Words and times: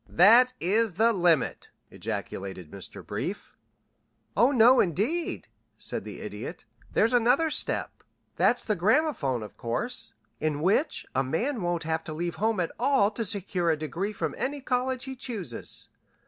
"That 0.09 0.53
is 0.59 0.93
the 0.93 1.13
limit!" 1.13 1.69
ejaculated 1.91 2.71
Mr. 2.71 3.05
Brief. 3.05 3.55
"Oh, 4.35 4.49
no 4.51 4.79
indeed," 4.79 5.47
said 5.77 6.05
the 6.05 6.21
Idiot. 6.21 6.65
"There's 6.91 7.13
another 7.13 7.51
step. 7.51 8.01
That's 8.35 8.63
the 8.63 8.75
gramophone 8.75 9.47
course, 9.49 10.15
in 10.39 10.61
which 10.61 11.05
a 11.13 11.23
man 11.23 11.61
won't 11.61 11.83
have 11.83 12.03
to 12.05 12.13
leave 12.13 12.37
home 12.37 12.59
at 12.59 12.71
all 12.79 13.11
to 13.11 13.23
secure 13.23 13.69
a 13.69 13.77
degree 13.77 14.11
from 14.11 14.33
any 14.39 14.59
college 14.59 15.03
he 15.03 15.15
chooses. 15.15 15.89